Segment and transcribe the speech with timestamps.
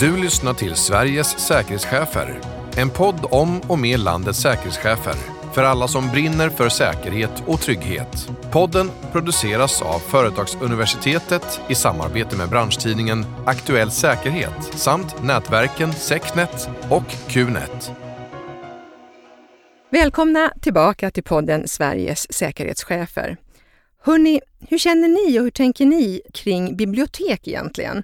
[0.00, 2.40] Du lyssnar till Sveriges säkerhetschefer.
[2.76, 5.14] En podd om och med landets säkerhetschefer.
[5.52, 8.28] För alla som brinner för säkerhet och trygghet.
[8.50, 17.92] Podden produceras av Företagsuniversitetet i samarbete med branschtidningen Aktuell Säkerhet samt nätverken Secnet och Qnet.
[19.90, 23.36] Välkomna tillbaka till podden Sveriges säkerhetschefer.
[24.02, 28.02] Hörni, hur känner ni och hur tänker ni kring bibliotek egentligen?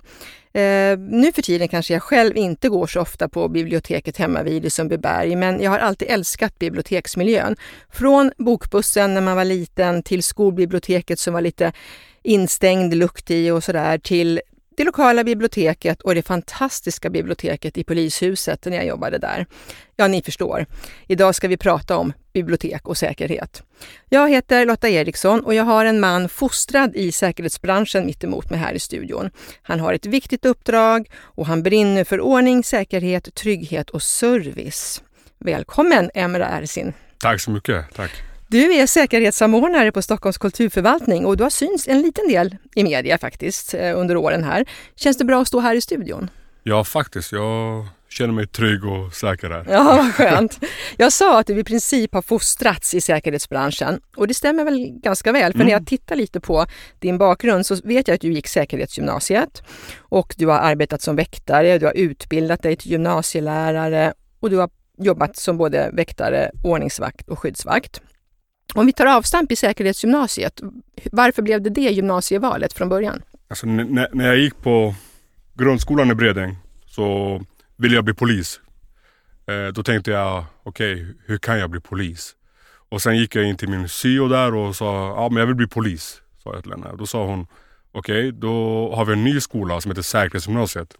[0.52, 4.64] Eh, nu för tiden kanske jag själv inte går så ofta på biblioteket hemma vid
[4.64, 7.56] i Sundbyberg, men jag har alltid älskat biblioteksmiljön.
[7.92, 11.72] Från bokbussen när man var liten till skolbiblioteket som var lite
[12.22, 14.40] instängd lukt i och sådär till
[14.76, 19.46] det lokala biblioteket och det fantastiska biblioteket i polishuset när jag jobbade där.
[19.96, 20.66] Ja, ni förstår.
[21.06, 23.62] Idag ska vi prata om bibliotek och säkerhet.
[24.08, 28.58] Jag heter Lotta Eriksson och jag har en man fostrad i säkerhetsbranschen mitt emot mig
[28.58, 29.30] här i studion.
[29.62, 35.02] Han har ett viktigt uppdrag och han brinner för ordning, säkerhet, trygghet och service.
[35.38, 36.92] Välkommen Emra Ersin.
[37.18, 37.94] Tack så mycket.
[37.94, 38.10] Tack.
[38.48, 43.19] Du är säkerhetssamordnare på Stockholms kulturförvaltning och du har synts en liten del i media
[43.19, 44.64] faktiskt eh, under åren här.
[44.96, 46.30] Känns det bra att stå här i studion?
[46.62, 47.32] Ja, faktiskt.
[47.32, 49.66] Jag känner mig trygg och säker här.
[49.68, 50.60] Ja, vad skönt.
[50.96, 55.32] Jag sa att du i princip har fostrats i säkerhetsbranschen och det stämmer väl ganska
[55.32, 55.52] väl.
[55.52, 55.66] För mm.
[55.66, 56.66] när jag tittar lite på
[56.98, 59.62] din bakgrund så vet jag att du gick säkerhetsgymnasiet
[59.98, 64.70] och du har arbetat som väktare, du har utbildat dig till gymnasielärare och du har
[64.98, 68.00] jobbat som både väktare, ordningsvakt och skyddsvakt.
[68.74, 70.60] Om vi tar avstamp i säkerhetsgymnasiet,
[71.12, 73.22] varför blev det det gymnasievalet från början?
[73.48, 74.94] Alltså, när jag gick på
[75.54, 77.40] grundskolan i Bredäng så
[77.77, 78.61] ville jag bli polis.
[79.47, 82.36] Eh, då tänkte jag, okej, okay, hur kan jag bli polis?
[82.89, 85.56] Och sen gick jag in till min syo där och sa, ja men jag vill
[85.56, 86.22] bli polis.
[86.42, 86.91] Sa jag till henne.
[86.98, 87.47] Då sa hon,
[87.92, 90.97] okej, okay, då har vi en ny skola som heter Säkerhetsgymnasiet.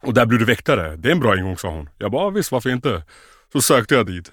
[0.00, 0.96] Och där blir du väktare.
[0.96, 1.88] Det är en bra ingång sa hon.
[1.98, 3.02] Jag bara, visst varför inte?
[3.52, 4.32] Så sökte jag dit.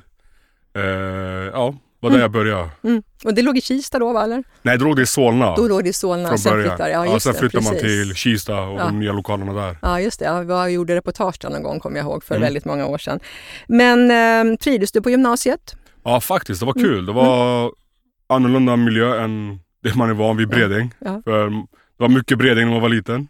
[0.74, 2.22] Eh, ja, var där mm.
[2.22, 2.70] jag började.
[2.84, 3.04] Mm.
[3.26, 4.44] Och det låg i Kista då va eller?
[4.62, 5.56] Nej, det låg det i Solna.
[5.56, 8.62] Då låg det i Solna, från sen flyttade ja, ja, sen flyttade man till Kista
[8.62, 8.86] och ja.
[8.86, 9.78] de nya lokalerna där.
[9.82, 12.46] Ja just det, jag gjorde reportage där någon gång kommer jag ihåg för mm.
[12.46, 13.20] väldigt många år sedan.
[13.68, 15.76] Men eh, trivdes du på gymnasiet?
[16.04, 17.06] Ja faktiskt, det var kul.
[17.06, 17.72] Det var mm.
[18.30, 20.94] annorlunda miljö än det man är van vid Bredäng.
[21.00, 21.22] Ja.
[21.26, 23.28] För det var mycket Bredäng när man var liten.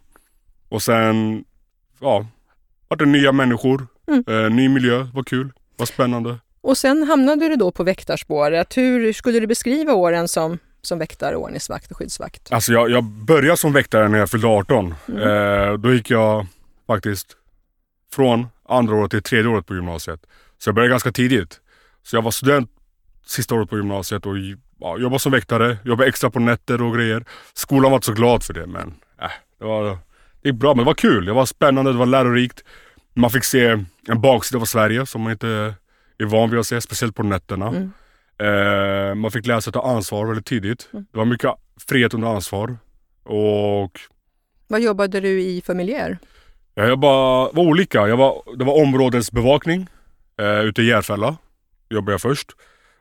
[0.70, 1.44] Och sen,
[2.00, 2.26] ja,
[2.88, 4.24] vart det nya människor, mm.
[4.28, 6.38] eh, ny miljö, det var kul, det var spännande.
[6.68, 8.78] Och sen hamnade du då på väktarspåret.
[8.78, 12.52] Hur skulle du beskriva åren som, som väktare, ordningsvakt och skyddsvakt?
[12.52, 14.96] Alltså jag, jag började som väktare när jag fyllde 18.
[15.08, 15.22] Mm.
[15.22, 16.48] Eh, då gick jag
[16.88, 17.28] faktiskt
[18.14, 20.20] från andra året till tredje året på gymnasiet.
[20.58, 21.60] Så jag började ganska tidigt.
[22.04, 22.72] Så jag var student
[23.26, 24.38] sista året på gymnasiet och
[24.80, 27.26] ja, jobbade som väktare, jobbade extra på nätter och grejer.
[27.54, 29.98] Skolan var inte så glad för det men äh, det, var,
[30.42, 31.26] det gick bra men det var kul.
[31.26, 32.64] Det var spännande, det var lärorikt.
[33.14, 35.74] Man fick se en baksida av Sverige som man inte
[36.18, 37.68] är van vid att se, speciellt på nätterna.
[37.68, 37.92] Mm.
[38.40, 40.90] Eh, man fick lära sig att ta ansvar väldigt tidigt.
[40.94, 41.06] Mm.
[41.12, 41.52] Det var mycket
[41.88, 42.78] frihet under ansvar.
[43.24, 44.00] Och...
[44.68, 46.18] Vad jobbade du i för miljöer?
[46.74, 47.14] Jag jobbade,
[47.54, 48.08] var olika.
[48.08, 49.88] Jag var, det var områdesbevakning
[50.40, 51.38] eh, ute i Järfälla.
[51.90, 52.52] Jobbade jag först.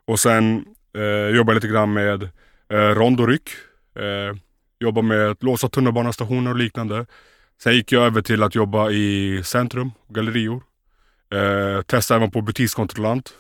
[0.05, 0.65] Och sen
[0.97, 2.23] eh, jobbade jag lite grann med
[2.69, 3.51] eh, rond och ryck.
[3.99, 4.37] Eh,
[4.81, 7.07] jobbade med att låsa tunnelbanestationer och liknande.
[7.63, 10.63] Sen gick jag över till att jobba i centrum, gallerior.
[11.31, 13.35] Eh, testade även på butikskontrollant.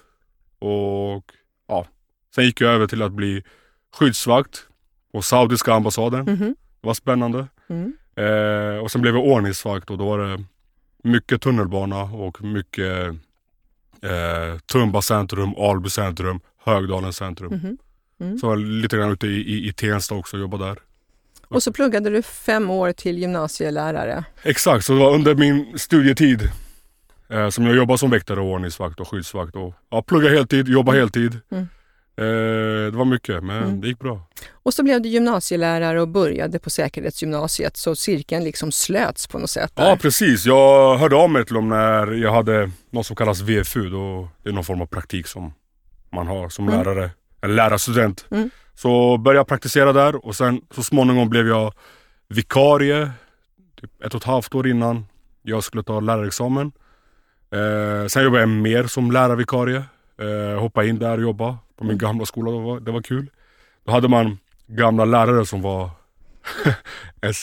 [0.58, 1.32] Och
[1.68, 1.86] ja,
[2.34, 3.42] sen gick jag över till att bli
[3.94, 4.66] skyddsvakt
[5.12, 6.20] på saudiska ambassaden.
[6.20, 6.54] Mm -hmm.
[6.80, 7.46] Det var spännande.
[7.68, 7.96] Mm.
[8.16, 10.44] Eh, och sen blev jag ordningsvakt och då var det
[11.02, 13.06] mycket tunnelbana och mycket
[14.02, 17.52] eh, Tumba centrum, Alby centrum, Högdalen centrum.
[17.52, 17.76] Mm -hmm.
[18.20, 18.38] mm.
[18.38, 20.78] Så var lite grann ute i, i, i Tensta också och jobbade där.
[21.48, 24.24] Och så pluggade du fem år till gymnasielärare.
[24.42, 26.50] Exakt, så det var under min studietid
[27.28, 29.56] Eh, som jag jobbar som väktare, ordningsvakt och skyddsvakt.
[29.56, 31.00] Och, ja, plugga heltid, jobba mm.
[31.00, 31.40] heltid.
[31.50, 31.68] Mm.
[32.18, 33.80] Eh, det var mycket men mm.
[33.80, 34.20] det gick bra.
[34.52, 39.50] Och så blev du gymnasielärare och började på säkerhetsgymnasiet så cirkeln liksom slöts på något
[39.50, 39.72] sätt.
[39.76, 39.88] Där.
[39.88, 40.46] Ja precis.
[40.46, 43.90] Jag hörde av mig till dem när jag hade något som kallas VFU.
[43.90, 45.52] Då det är någon form av praktik som
[46.10, 46.78] man har som mm.
[46.78, 47.10] lärare,
[47.42, 48.26] eller lärarstudent.
[48.30, 48.50] Mm.
[48.74, 51.72] Så började jag praktisera där och sen så småningom blev jag
[52.28, 53.10] vikarie
[53.80, 55.06] typ ett och ett halvt år innan
[55.42, 56.72] jag skulle ta lärarexamen.
[57.56, 59.82] Eh, sen jobbade jag mer som lärarvikarie.
[60.18, 61.98] Eh, hoppade in där och jobbade på min mm.
[61.98, 62.50] gamla skola.
[62.50, 63.30] Det var, det var kul.
[63.84, 65.90] Då hade man gamla lärare som var
[67.22, 67.36] ens,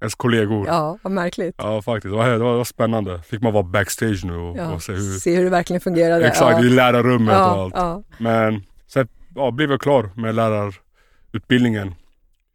[0.00, 0.66] ens kollegor.
[0.66, 1.54] Ja, vad märkligt.
[1.58, 2.12] Ja, faktiskt.
[2.12, 3.22] Det var, det var spännande.
[3.22, 6.26] Fick man vara backstage nu och, ja, och se, hur, se hur det verkligen fungerade.
[6.26, 6.64] Exakt, ja.
[6.64, 7.74] i lärarrummet ja, och allt.
[7.76, 8.02] Ja.
[8.18, 11.94] Men sen ja, blev jag klar med lärarutbildningen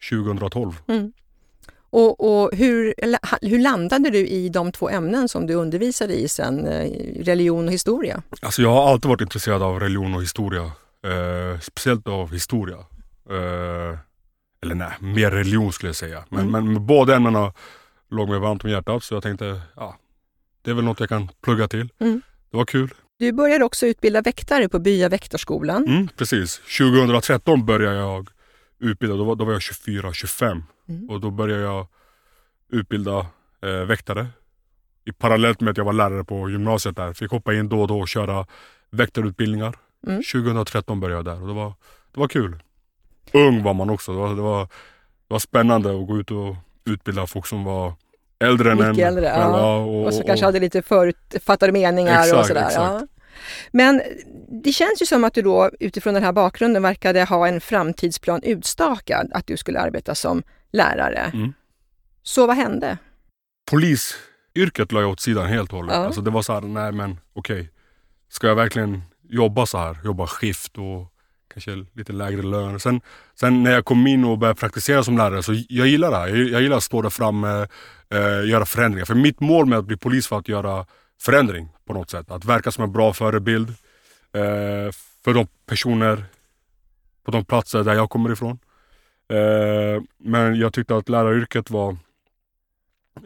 [0.10, 0.74] 2012.
[0.88, 1.12] Mm.
[1.90, 2.94] Och, och hur,
[3.42, 6.92] hur landade du i de två ämnen som du undervisade i sen, eh,
[7.24, 8.24] religion och historia?
[8.42, 10.64] Alltså jag har alltid varit intresserad av religion och historia.
[11.04, 12.78] Eh, speciellt av historia.
[13.30, 13.98] Eh,
[14.62, 16.24] eller nej, mer religion skulle jag säga.
[16.30, 16.74] Men, mm.
[16.74, 17.54] men båda ämnena
[18.12, 19.98] låg mig varmt om hjärtat så jag tänkte, ja,
[20.62, 21.90] det är väl något jag kan plugga till.
[22.00, 22.22] Mm.
[22.52, 22.94] Det var kul.
[23.20, 25.86] Du började också utbilda väktare på Bya väktarskolan.
[25.88, 26.62] Mm, precis.
[26.78, 28.30] 2013 började jag
[28.80, 31.10] utbilda, då var, då var jag 24-25 mm.
[31.10, 31.88] och då började jag
[32.70, 33.28] utbilda
[33.62, 34.28] eh, väktare.
[35.06, 37.14] I parallellt med att jag var lärare på gymnasiet där.
[37.14, 38.46] Fick hoppa in då och då och köra
[38.90, 39.76] väktarutbildningar.
[40.08, 40.24] Mm.
[40.24, 41.74] 2013 började jag där och det var,
[42.14, 42.64] det var kul.
[43.32, 44.12] Ung var man också.
[44.12, 46.56] Det var, det var, det var spännande att gå ut och
[46.86, 47.94] utbilda folk som var
[48.40, 49.08] äldre Mycket än en.
[49.08, 49.76] äldre, ja.
[49.78, 52.72] Och, och, så kanske hade lite förutfattade meningar exakt, och sådär.
[52.76, 53.08] Ja.
[53.72, 54.02] Men
[54.64, 58.44] det känns ju som att du då utifrån den här bakgrunden verkade ha en framtidsplan
[58.44, 61.32] utstakad, att du skulle arbeta som lärare.
[61.34, 61.54] Mm.
[62.24, 62.98] Så vad hände?
[63.72, 65.96] Polisyrket la jag åt sidan helt och hållet.
[65.96, 66.06] Ja.
[66.06, 67.62] Alltså det var så här, nej men okej.
[67.62, 67.68] Okay.
[68.30, 71.14] Ska jag verkligen jobba så här, jobba skift och
[71.54, 72.80] kanske lite lägre lön.
[72.80, 73.02] Sen,
[73.36, 76.28] sen när jag kom in och började praktisera som lärare, så jag gillar det här.
[76.28, 77.68] Jag, jag gillar att stå där framme,
[78.10, 79.06] eh, göra förändringar.
[79.06, 80.86] För mitt mål med att bli polis var att göra
[81.22, 82.32] förändring på något sätt.
[82.32, 83.70] Att verka som en bra förebild
[84.34, 84.92] eh,
[85.24, 86.26] för de personer
[87.26, 88.60] på de platser där jag kommer ifrån.
[89.34, 91.90] Eh, men jag tyckte att läraryrket var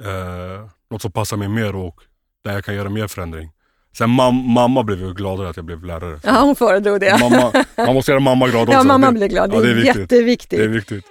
[0.04, 2.00] eh, något som passar mig mer och
[2.44, 3.50] där jag kan göra mer förändring.
[3.98, 6.20] Sen mam mamma blev ju gladare att jag blev lärare.
[6.24, 7.18] Ja, hon föredrog det.
[7.20, 8.74] Mamma, man måste göra mamma glad också.
[8.74, 9.50] Ja, mamma blir glad.
[9.50, 9.96] Det, ja, det är viktigt.
[9.96, 10.60] jätteviktigt.
[10.60, 11.06] Det är viktigt.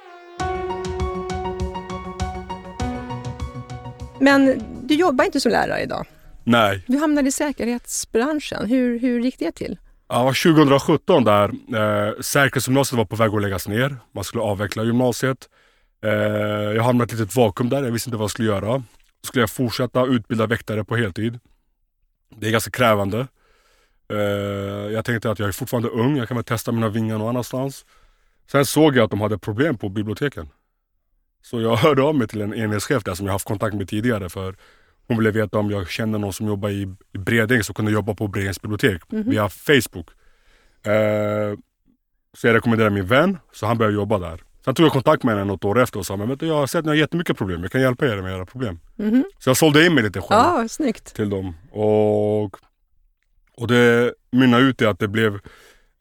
[4.21, 6.07] Men du jobbar inte som lärare idag?
[6.45, 6.85] Nej.
[6.87, 8.67] Du hamnade i säkerhetsbranschen.
[8.67, 9.79] Hur, hur gick det till?
[10.15, 11.49] Ja, 2017 där.
[11.49, 13.97] Eh, säkerhetsgymnasiet var på väg att läggas ner.
[14.13, 15.49] Man skulle avveckla gymnasiet.
[16.05, 17.83] Eh, jag hamnade i ett litet vakuum där.
[17.83, 18.83] Jag visste inte vad jag skulle göra.
[19.27, 21.39] Skulle jag fortsätta utbilda väktare på heltid?
[22.37, 23.27] Det är ganska krävande.
[24.09, 24.19] Eh,
[24.93, 27.85] jag tänkte att jag är fortfarande ung, jag kan väl testa mina vingar någon annanstans.
[28.51, 30.49] Sen såg jag att de hade problem på biblioteken.
[31.43, 34.29] Så jag hörde av mig till en enhetschef där som jag haft kontakt med tidigare
[34.29, 34.57] för
[35.09, 38.29] hon ville veta om jag kände någon som jobbar i, Bredäng som kunde jobba på
[38.29, 39.31] Bredängs bibliotek mm -hmm.
[39.31, 40.11] via Facebook.
[40.87, 41.59] Uh,
[42.37, 44.43] så jag rekommenderade min vän, så han började jobba där.
[44.65, 46.79] Sen tog jag kontakt med henne något år efter och sa men jag har sett
[46.79, 48.81] att ni har jättemycket problem, jag kan hjälpa er med era problem.
[48.99, 49.23] Mm -hmm.
[49.39, 51.15] Så jag sålde in mig lite själv ah, snyggt.
[51.15, 51.55] till dem.
[51.71, 52.57] Och,
[53.57, 55.35] och det mynnade ut i att det blev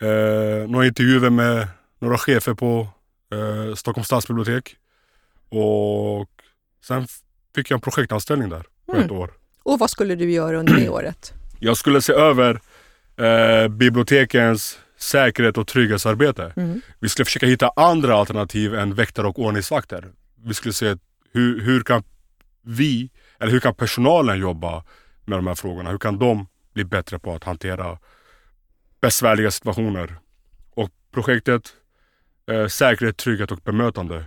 [0.02, 1.68] eh, några intervjuer med
[2.00, 2.88] några chefer på
[3.34, 4.76] eh, Stockholms stadsbibliotek.
[5.50, 6.30] Och
[6.86, 7.08] sen
[7.56, 9.06] fick jag en projektanställning där på mm.
[9.06, 9.32] ett år.
[9.64, 11.34] Och vad skulle du göra under det året?
[11.60, 12.62] Jag skulle se över
[13.18, 16.54] eh, bibliotekens säkerhet och trygghetsarbete.
[16.56, 16.82] Mm.
[17.00, 20.08] Vi skulle försöka hitta andra alternativ än väktare och ordningsvakter.
[20.44, 20.96] Vi skulle se
[21.32, 22.04] hur, hur kan
[22.62, 23.10] vi,
[23.40, 24.84] eller hur kan personalen jobba
[25.26, 25.92] med de här frågorna?
[25.92, 27.98] Hur kan de bli bättre på att hantera
[29.02, 30.16] besvärliga situationer?
[30.74, 31.74] Och projektet
[32.52, 34.26] eh, Säkerhet, trygghet och bemötande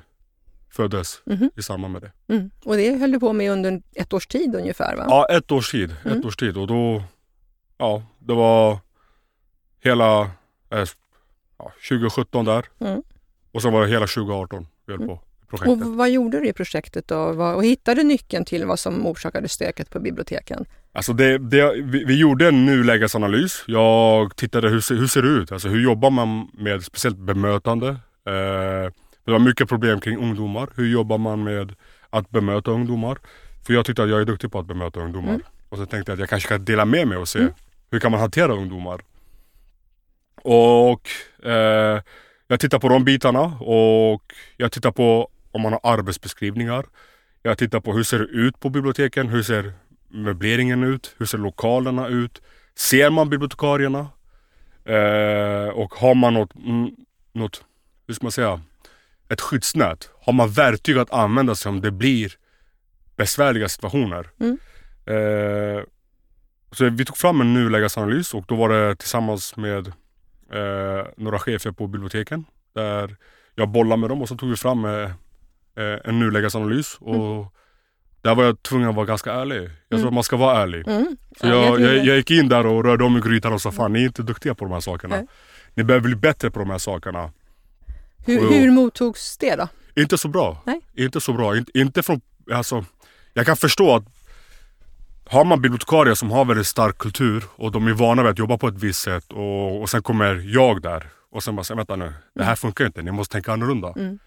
[0.75, 1.51] föddes mm.
[1.57, 2.35] i samband med det.
[2.35, 2.51] Mm.
[2.65, 4.97] Och det höll du på med under ett års tid ungefär?
[4.97, 5.05] va?
[5.09, 5.91] Ja, ett års tid.
[5.91, 6.27] Ett mm.
[6.27, 6.57] års tid.
[6.57, 7.03] Och då,
[7.79, 8.79] ja, det var
[9.85, 10.21] hela
[10.71, 10.85] eh,
[11.59, 12.65] ja, 2017 där.
[12.81, 13.03] Mm.
[13.53, 15.17] Och sen var det hela 2018 vi höll mm.
[15.17, 15.23] på.
[15.49, 15.87] Projektet.
[15.87, 17.17] Och vad gjorde du i projektet då?
[17.17, 20.65] Och hittade nyckeln till vad som orsakade stöket på biblioteken?
[20.93, 23.65] Alltså det, det, vi, vi, gjorde en nulägesanalys.
[23.67, 25.53] Jag tittade hur, hur ser det ut?
[25.53, 27.89] Alltså hur jobbar man med speciellt bemötande?
[28.27, 28.93] Eh,
[29.25, 30.69] det var mycket problem kring ungdomar.
[30.77, 31.75] Hur jobbar man med
[32.11, 33.19] att bemöta ungdomar?
[33.67, 35.29] För jag tyckte att jag är duktig på att bemöta ungdomar.
[35.29, 35.43] Mm.
[35.69, 37.53] Och så tänkte jag att jag kanske kan dela med mig och se mm.
[37.91, 39.01] hur kan man hantera ungdomar?
[40.43, 41.09] Och
[41.47, 42.03] eh,
[42.49, 46.85] jag tittar på de bitarna och jag tittar på om man har arbetsbeskrivningar.
[47.43, 49.29] Jag tittar på hur ser det ut på biblioteken?
[49.29, 49.73] Hur ser
[50.09, 51.15] möbleringen ut?
[51.19, 52.43] Hur ser lokalerna ut?
[52.75, 54.09] Ser man bibliotekarierna?
[54.85, 56.91] Eh, och har man något, mm,
[57.33, 57.65] något,
[58.07, 58.61] hur ska man säga,
[59.29, 60.11] ett skyddsnät?
[60.21, 62.33] Har man verktyg att använda sig om det blir
[63.17, 64.31] besvärliga situationer?
[64.41, 64.59] Mm.
[65.07, 65.83] Eh,
[66.73, 69.87] så vi tog fram en nulägesanalys och då var det tillsammans med
[70.53, 72.45] eh, några chefer på biblioteken.
[72.75, 73.17] Där
[73.55, 75.11] jag bollade med dem och så tog vi fram eh,
[75.77, 76.97] eh en nulägesanalys.
[77.01, 77.47] Och mm.
[78.25, 79.63] Där var jag tvungen att vara ganska ärlig.
[79.63, 80.09] Jag tror mm.
[80.09, 80.89] att man ska vara ärlig.
[80.89, 81.17] Mm.
[81.41, 83.93] Så jag, jag, jag, gick in där och rörde om i grytan och sa fan
[83.93, 85.27] ni är inte duktiga på de här sakerna.
[85.75, 87.31] Ni behöver bli bättre på de här sakerna.
[88.25, 89.69] Hur, hur mottogs det då?
[89.97, 90.63] Inte så bra.
[90.67, 90.81] Nej.
[90.95, 91.57] Inte så bra.
[91.57, 92.21] Inte, inte från,
[92.53, 92.85] alltså,
[93.33, 94.05] jag kan förstå att
[95.27, 98.59] har man bibliotekarier som har väldigt stark kultur och de är vana vid att jobba
[98.59, 101.97] på ett visst sätt och, och sen kommer jag där och sen bara säger vänta
[101.97, 103.93] nu, det här funkar inte, ni måste tänka annorlunda.
[103.97, 104.19] Mm.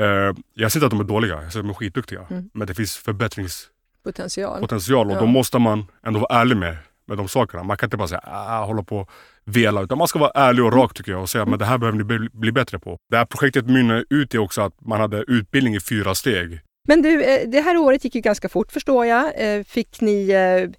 [0.00, 2.26] Eh, jag säger inte att de är dåliga, jag säger att de är skitduktiga.
[2.30, 2.50] Mm.
[2.54, 5.06] Men det finns förbättringspotential Potential.
[5.06, 5.20] och Ja.
[5.20, 6.76] då måste man ändå vara ärlig med,
[7.06, 7.62] med de sakerna.
[7.62, 9.06] Man kan inte bara säga ah, hålla på
[9.50, 11.78] vela, utan man ska vara ärlig och rak tycker jag och säga men det här
[11.78, 12.96] behöver ni bli, bli bättre på.
[13.10, 16.60] Det här projektet mynnar ut i också att man hade utbildning i fyra steg.
[16.88, 19.32] Men du, eh, det här året gick ju ganska fort förstår jag.
[19.56, 20.70] Eh, Fick ni, eh,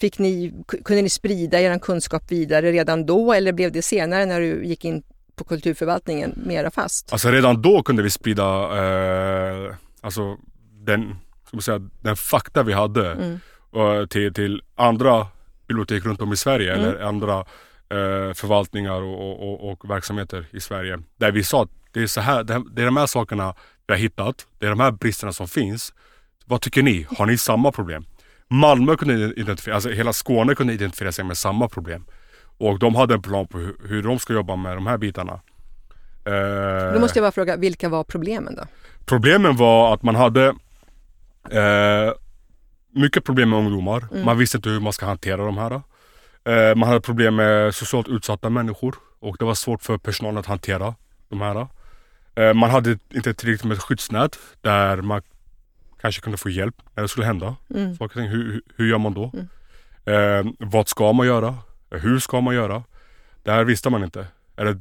[0.00, 4.26] fick ni, ku- kunde ni sprida er kunskap vidare redan då eller blev det senare
[4.26, 5.02] när du gick in
[5.36, 7.12] på kulturförvaltningen mera fast?
[7.12, 10.36] Alltså redan då kunde vi sprida eh, alltså
[10.86, 14.08] den, ska man säga, den fakta vi hade Mm.
[14.08, 15.26] till, till andra
[15.68, 16.84] bibliotek runt om i Sverige Mm.
[16.88, 17.44] eller andra
[18.34, 20.98] förvaltningar och, och, och, verksamheter i Sverige.
[21.16, 23.54] Där vi sa att det är, så här, det, det är de här sakerna
[23.86, 24.46] vi har hittat.
[24.58, 25.94] Det är de här bristerna som finns.
[26.46, 27.06] Vad tycker ni?
[27.18, 28.04] Har ni samma problem?
[28.48, 32.04] Malmö kunde identifiera, alltså hela Skåne kunde identifiera sig med samma problem.
[32.58, 35.40] Och de hade en plan på hur, hur de ska jobba med de här bitarna.
[36.24, 38.62] Eh, Då måste jag bara fråga, vilka var problemen då?
[39.04, 40.46] Problemen var att man hade
[41.50, 42.12] eh,
[42.90, 44.08] mycket problem med ungdomar.
[44.12, 44.24] Mm.
[44.24, 45.82] Man visste inte hur man ska hantera de här.
[46.46, 50.46] Eh, man hade problem med socialt utsatta människor och det var svårt för personalen att
[50.46, 50.94] hantera
[51.28, 51.66] de här.
[52.34, 55.22] Eh, man hade inte tillräckligt med skyddsnät där man
[56.00, 57.56] kanske kunde få hjälp när det skulle hända.
[57.74, 57.96] Mm.
[58.00, 58.26] Och ting.
[58.28, 59.32] Hur, hur- gör man då?
[60.12, 61.54] Eh, vad ska man göra?
[61.90, 62.82] Hur ska man göra?
[63.42, 64.26] Det här visste man inte.
[64.56, 64.80] Eller,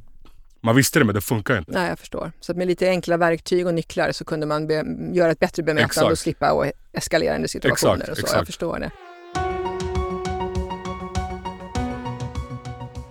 [0.62, 1.72] man visste det men det funkar inte.
[1.72, 2.32] Nej, jag förstår.
[2.40, 5.86] Så med lite enkla verktyg och nycklar så kunde man be- göra ett bättre bemötande
[5.86, 6.12] Exakt.
[6.12, 7.94] och slippa och eskalerande situationer.
[7.96, 8.22] Exakt, och så.
[8.22, 8.46] Jag exakt.
[8.46, 8.92] förstår det.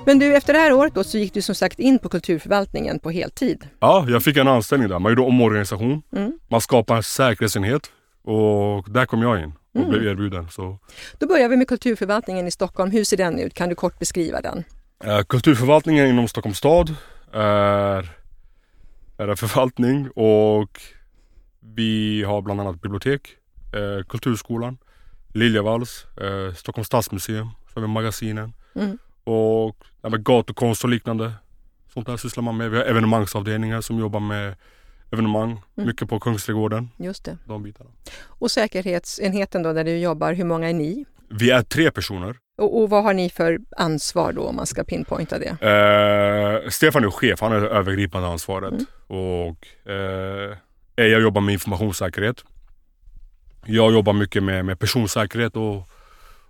[0.07, 2.99] Men du, efter det här året då så gick du som sagt in på kulturförvaltningen
[2.99, 3.69] på heltid.
[3.81, 4.99] Ja, jag fick en anställning där.
[4.99, 6.03] Man gjorde omorganisation.
[6.17, 6.39] Mm.
[6.49, 7.91] Man skapade en säkerhetsenhet.
[8.23, 9.91] Och där kom jag in och Mm.
[9.91, 10.49] blev erbjuden.
[10.51, 10.79] Så,
[11.19, 12.91] Då börjar vi med kulturförvaltningen i Stockholm.
[12.91, 13.55] Hur ser den ut?
[13.55, 14.65] Kan du kort beskriva den?
[15.05, 16.95] eh, kulturförvaltningen inom Stockholms stad
[17.33, 18.09] är,
[19.19, 20.81] är en förvaltning och
[21.61, 23.29] vi har bland annat bibliotek,
[23.73, 24.79] eh, Kulturskolan,
[25.35, 28.99] Liljevalchs, eh, Stockholms stadsmuseum, så har vi magasinen Mm.
[29.25, 31.33] och ja, med gatukonst och liknande.
[31.95, 32.71] Sånt där sysslar man med.
[32.71, 34.55] Vi har evenemangsavdelningar som jobbar med
[35.13, 35.87] evenemang, Mm.
[35.89, 37.39] mycket på Kungsträdgården, Just det.
[37.47, 37.91] de bitarna.
[38.27, 41.05] Och säkerhetsenheten då där du jobbar, hur många är ni?
[41.29, 42.37] Vi är tre personer.
[42.59, 45.49] Och, och vad har ni för ansvar då om man ska pinpointa det?
[46.65, 48.73] Eh, Stefan är chef, han det övergripande ansvaret.
[48.73, 48.85] Mm.
[49.07, 50.57] Och eh,
[50.97, 52.45] jag jobbar med informationssäkerhet.
[53.67, 55.89] Jag jobbar mycket med, med personsäkerhet och,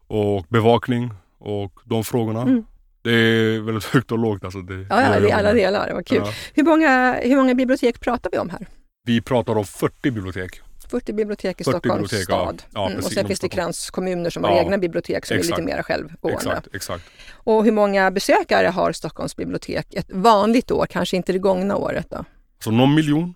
[0.06, 2.42] och bevakning och de frågorna.
[2.42, 2.64] Mm.
[3.04, 4.44] Det är väldigt högt och lågt.
[4.44, 5.88] Alltså det, Ja, ja, det är jobbar alla delar.
[5.88, 6.22] Det var kul.
[6.24, 6.32] Ja.
[6.54, 8.66] Hur, många, hur många bibliotek pratar vi om här?
[9.06, 10.60] Vi pratar om 40 bibliotek.
[10.90, 12.42] 40 bibliotek i 40 Stockholms bibliotek, ja.
[12.44, 12.62] stad.
[12.74, 15.58] Ja, mm, och sen finns det kranskommuner som har Ja, egna bibliotek som är exakt.
[15.58, 16.38] lite mer självgående.
[16.38, 17.04] Exakt, exakt.
[17.32, 22.06] Och hur många besökare har Stockholms bibliotek ett vanligt år, kanske inte det gångna året
[22.10, 22.24] då?
[22.64, 23.34] Så någon miljon?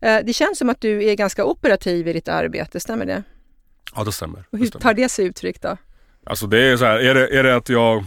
[0.00, 3.22] Eh, Det känns som att du är ganska operativ i ditt arbete, stämmer det?
[3.94, 4.38] Ja det stämmer.
[4.38, 4.82] Och Det hur stämmer.
[4.82, 5.76] tar det sig uttryck då?
[6.26, 8.04] Alltså det är så här, är det, är det att jag...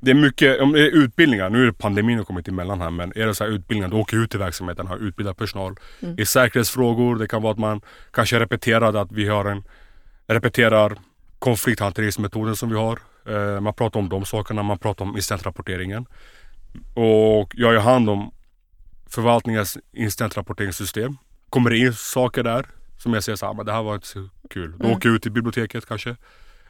[0.00, 2.90] Det är mycket, om det är utbildningar, nu är det pandemin har kommit emellan här
[2.90, 5.76] men är det så här utbildningar, du åker ut till verksamheten, har utbildat personal.
[6.00, 6.20] Mm.
[6.20, 9.64] I säkerhetsfrågor, det kan vara att man kanske repeterar att vi har en,
[10.26, 10.98] repeterar
[11.38, 12.98] konflikthanteringsmetoden som vi har.
[13.28, 16.06] Eh, man pratar om de sakerna, man pratar om incidentrapporteringen.
[16.94, 18.30] Och jag har hand om
[19.06, 21.16] förvaltningens incidentrapporteringssystem.
[21.50, 22.66] Kommer det in saker där
[22.98, 24.74] som jag säger så här, men det här var inte så kul.
[24.78, 24.96] Då Mm.
[24.96, 26.16] åker jag ut till biblioteket kanske.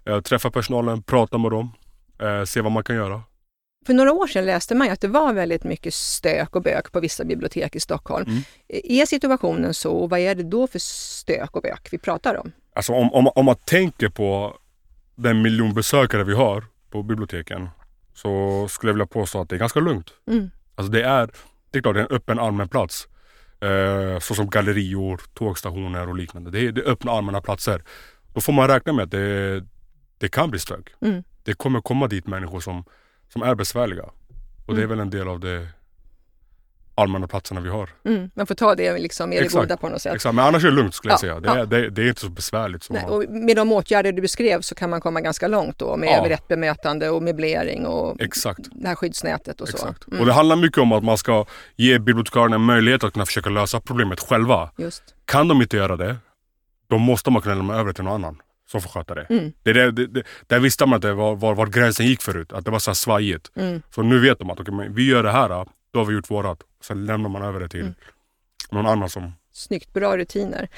[0.04, 1.72] Eh, träffar personalen, pratar med dem.
[2.18, 3.22] Eh, se vad man kan göra.
[3.86, 6.92] För några år sedan läste man ju att det var väldigt mycket stök och bök
[6.92, 8.26] på vissa bibliotek i Stockholm.
[8.28, 8.42] Mm.
[8.68, 12.52] Är situationen så och vad är det då för stök och bök vi pratar om?
[12.74, 14.58] Alltså om, om, om man tänker på
[15.14, 17.68] den miljon besökare vi har på biblioteken
[18.14, 20.10] så skulle jag vilja påstå att det är ganska lugnt.
[20.30, 20.50] Mm.
[20.74, 21.30] Alltså det är,
[21.70, 23.08] det är klart det är en öppen allmän plats.
[23.60, 26.50] Eh, såsom gallerior, tågstationer och liknande.
[26.50, 27.82] Det är, det är öppna allmänna platser.
[28.34, 29.64] Då får man räkna med att det,
[30.18, 30.94] det kan bli stök.
[31.00, 31.24] Mm.
[31.46, 32.84] Det kommer komma dit människor som,
[33.32, 34.04] som är besvärliga.
[34.66, 34.88] Och det är Mm.
[34.88, 35.66] väl en del av de
[36.94, 37.90] allmänna platserna vi har.
[38.04, 38.30] Mm.
[38.34, 40.14] Man får ta det liksom med det goda på något sätt.
[40.14, 40.34] Exakt.
[40.34, 41.40] Men annars är det lugnt skulle jag Ja, säga.
[41.40, 41.56] Det, ja.
[41.58, 42.82] är, det, det är inte så besvärligt.
[42.82, 45.78] Som Nej, man, och med de åtgärder du beskrev så kan man komma ganska långt
[45.78, 46.28] då med Ja.
[46.28, 48.60] rätt bemötande och möblering och Exakt.
[48.72, 49.76] det här skyddsnätet och så.
[49.76, 50.06] Exakt.
[50.08, 51.44] Mm, Och det handlar mycket om att man ska
[51.76, 54.70] ge bibliotekarierna möjlighet att kunna försöka lösa problemet själva.
[54.76, 55.02] Just.
[55.24, 56.16] Kan de inte göra det,
[56.90, 59.22] då måste man kunna lämna över till någon annan som får sköta det.
[59.22, 59.52] Mm.
[59.62, 62.52] det, är det, det, där visste man att det var, var, var gränsen gick förut,
[62.52, 63.50] att det var så svajigt.
[63.56, 63.82] Mm.
[63.90, 66.62] Så nu vet de att okay, vi gör det här, då har vi gjort vårat.
[66.82, 67.94] Sen lämnar man över det till Mm.
[68.70, 70.68] någon annan som, Snyggt, bra rutiner.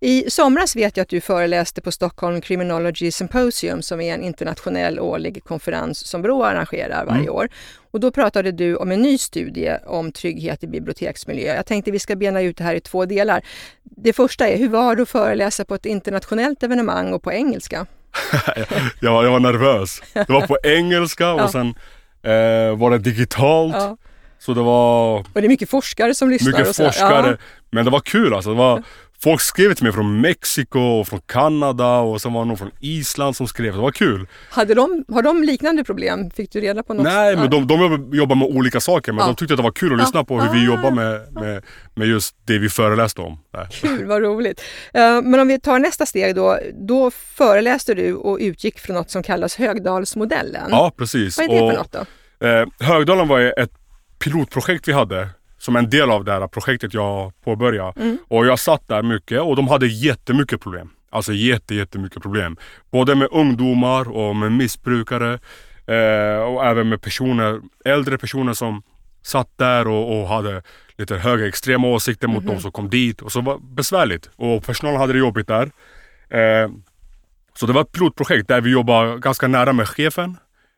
[0.00, 5.00] I somras vet jag att du föreläste på Stockholm Criminology Symposium som är en internationell
[5.00, 7.34] årlig konferens som Brå arrangerar varje mm.
[7.34, 7.48] år.
[7.90, 11.54] Och då pratade du om en ny studie om trygghet i biblioteksmiljö.
[11.54, 13.44] Jag tänkte vi ska bena ut det här i två delar.
[13.82, 17.86] Det första är, hur var det att föreläsa på ett internationellt evenemang och på engelska?
[19.00, 20.02] jag, var, jag var nervös.
[20.12, 21.48] Det var på engelska och ja.
[21.48, 21.74] sen
[22.22, 23.76] eh, var det digitalt.
[23.76, 23.96] Ja.
[24.38, 25.18] Så det var...
[25.18, 26.52] Och det är mycket forskare som lyssnar.
[26.52, 27.30] Mycket forskare.
[27.30, 27.36] Ja.
[27.70, 28.50] Men det var kul alltså.
[28.50, 28.82] Det var,
[29.22, 32.70] folk skrev till mig från Mexiko och från Kanada och sen var det någon från
[32.80, 33.72] Island som skrev.
[33.72, 34.26] Det var kul.
[34.50, 36.30] Hade de, har de liknande problem?
[36.30, 37.04] Fick du reda på något?
[37.04, 39.12] Nej, men de, de jobbar med olika saker.
[39.12, 39.26] Men ja.
[39.26, 41.64] de tyckte att det var kul att lyssna på hur vi jobbar med, med,
[41.94, 43.38] med just det vi föreläste om.
[43.70, 44.60] Kul, vad roligt.
[44.96, 46.58] Uh, men om vi tar nästa steg då.
[46.74, 50.68] Då föreläste du och utgick från något som kallas Högdalsmodellen.
[50.70, 51.38] Ja, precis.
[51.38, 52.46] Vad är det och, för något då?
[52.46, 53.72] Uh, Högdalen var ett
[54.18, 58.00] pilotprojekt vi hade som en del av det här projektet jag påbörjade.
[58.00, 58.18] Mm.
[58.28, 60.90] Och jag satt där mycket och de hade jättemycket problem.
[61.10, 62.56] Alltså jätte, jättemycket problem.
[62.90, 65.38] Både med ungdomar och med missbrukare.
[65.86, 68.82] Eh, och även med personer, äldre personer som
[69.22, 70.62] satt där och, och hade
[70.96, 72.46] lite högerextrema åsikter mot mm.
[72.46, 72.62] de mhm.
[72.62, 73.22] som kom dit.
[73.22, 74.30] Och så var det besvärligt.
[74.36, 75.70] Och personalen hade det jobbigt där.
[76.28, 76.70] Eh,
[77.54, 80.36] så det var ett pilotprojekt där vi jobbar ganska nära med chefen.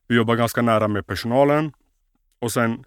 [0.08, 1.72] Vi jobbar ganska nära med personalen.
[2.40, 2.84] Och sen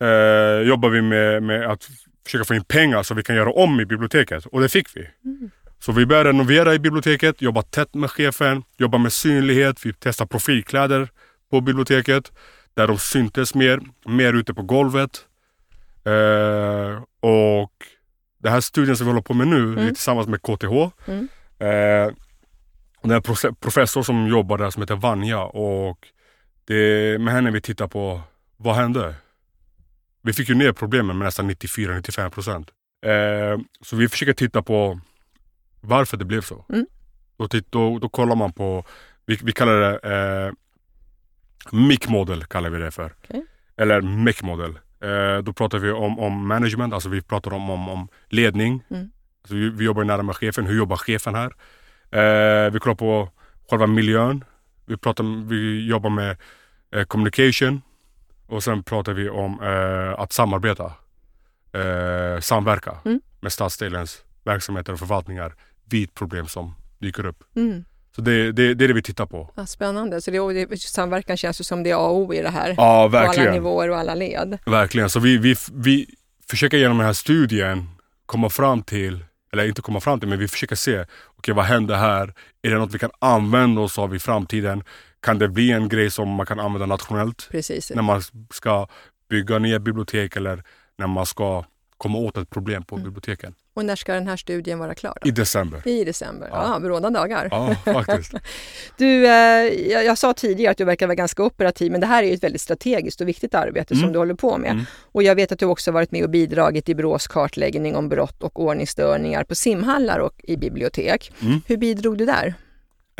[0.00, 1.88] eh, jobbar vi med, med att
[2.24, 4.46] försöka få in pengar så vi kan göra om i biblioteket.
[4.46, 5.08] Och det fick vi.
[5.24, 5.50] Mm.
[5.78, 9.86] Så vi började renovera i biblioteket, jobba tätt med chefen, jobba med synlighet.
[9.86, 11.08] Vi testade profilkläder
[11.50, 12.32] på biblioteket
[12.74, 15.26] där de syntes mer, mer ute på golvet.
[16.04, 17.72] Eh, och
[18.38, 19.86] den här studien som vi håller på med nu mm.
[19.86, 20.90] tillsammans med KTH.
[21.06, 21.28] Mm.
[21.58, 22.14] Eh,
[23.02, 25.98] det är en professor som jobbar där som heter Vanja och
[26.64, 28.20] det är med henne vi tittar på
[28.56, 29.14] vad hände?
[30.22, 32.70] Vi fick ju ner problemen med nästan 94-95 procent.
[33.06, 35.00] Eh, så vi försöker titta på
[35.80, 36.64] varför det blev så.
[36.68, 36.86] Mm.
[37.36, 38.84] Då, då, då kollar man på,
[39.26, 39.98] vi, vi kallar det
[40.46, 40.52] eh,
[41.72, 43.12] MIC model kallar vi det för.
[43.22, 43.42] Okay.
[43.76, 44.78] Eller MEC model.
[45.00, 48.82] Eh, då pratar vi om, om management, alltså vi pratar om, om, om ledning.
[48.90, 49.10] Mm.
[49.42, 51.52] Alltså vi, vi, jobbar nära med chefen, hur jobbar chefen här?
[52.10, 53.28] Eh, vi kollar på
[53.70, 54.44] själva miljön.
[54.86, 56.36] Vi, pratar, vi jobbar med
[56.94, 57.82] eh, communication.
[58.50, 60.92] Och sen pratar vi om eh, att samarbeta,
[61.72, 63.20] eh, samverka mm.
[63.40, 67.44] med stadsdelens verksamheter och förvaltningar vid problem som dyker upp.
[67.56, 67.84] Mm.
[68.16, 69.50] Så det, det, det, är det vi tittar på.
[69.56, 70.20] Ja, spännande.
[70.20, 72.74] Så det, det, samverkan känns ju som det är A och O i det här.
[72.76, 73.34] Ja, verkligen.
[73.34, 74.58] På alla nivåer och alla led.
[74.66, 75.10] Verkligen.
[75.10, 76.06] Så vi, vi, vi
[76.50, 77.88] försöker genom den här studien
[78.26, 81.06] komma fram till, eller inte komma fram till, men vi försöker se, okej
[81.38, 82.34] okay, vad händer här?
[82.62, 84.84] Är det något vi kan använda oss av i framtiden?
[85.20, 87.48] Kan det bli en grej som man kan använda nationellt.
[87.50, 87.90] Precis.
[87.94, 88.88] När man ska
[89.28, 90.62] bygga nya bibliotek eller
[90.98, 91.64] när man ska
[91.96, 93.04] komma åt ett problem på mm.
[93.04, 93.54] biblioteken.
[93.74, 95.18] Och när ska den här studien vara klar?
[95.22, 95.28] Då?
[95.28, 95.88] I december.
[95.88, 97.48] I december, ja, ja bråda dagar.
[97.50, 98.34] Ja, faktiskt.
[98.96, 99.32] du, eh,
[99.90, 102.44] jag, jag, sa tidigare att du verkar vara ganska operativ, men det här är ett
[102.44, 104.02] väldigt strategiskt och viktigt arbete mm.
[104.02, 104.70] som du håller på med.
[104.70, 104.84] Mm.
[105.02, 108.42] Och jag vet att du också varit med och bidragit i Brås kartläggning om brott
[108.42, 111.32] och ordningsstörningar på simhallar och i bibliotek.
[111.42, 111.60] Mm.
[111.66, 112.54] Hur bidrog du där?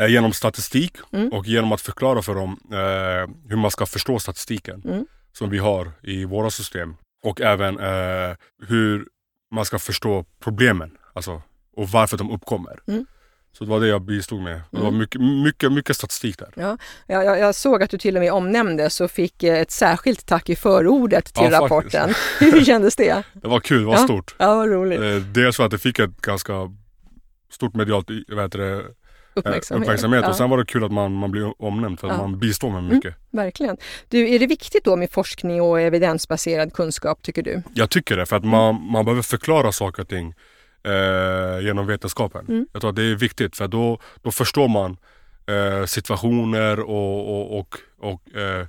[0.01, 1.29] Eh, genom statistik mm.
[1.29, 5.05] och genom att förklara för dem eh, hur man ska förstå statistiken mm.
[5.33, 6.95] som vi har i våra system.
[7.23, 8.35] Och även eh,
[8.67, 9.07] hur
[9.51, 11.41] man ska förstå problemen alltså,
[11.75, 12.79] och varför de uppkommer.
[12.87, 13.05] Mm.
[13.53, 14.61] Så det var det jag bistod med.
[14.71, 14.99] Det var mm.
[14.99, 16.49] mycket, mycket, mycket statistik där.
[16.55, 20.25] Ja, jag, jag såg att du till och med omnämndes och fick eh, ett särskilt
[20.25, 22.13] tack i förordet till ja, rapporten.
[22.39, 23.23] Hur kändes det?
[23.33, 24.03] Det var kul, det var ja.
[24.03, 24.35] stort.
[24.37, 25.33] Ja, vad roligt.
[25.33, 26.53] Dels för att det fick ett ganska
[27.51, 28.85] stort medialt heter det,
[29.33, 29.83] uppmärksamhet.
[29.83, 30.27] uppmärksamhet.
[30.27, 32.21] Och sen var det kul att man, man blir omnämnd för att ja.
[32.21, 33.15] man bistår med mycket.
[33.15, 33.77] Mm, verkligen.
[34.07, 37.63] Du, är det viktigt då med forskning och evidensbaserad kunskap tycker du?
[37.73, 40.33] Jag tycker det, för att man, man behöver förklara saker och ting
[40.83, 42.45] eh, genom vetenskapen.
[42.47, 42.67] Mm.
[42.71, 44.97] Jag tror att det är viktigt för då, då förstår man
[45.45, 48.67] eh, situationer och, och, och, och eh,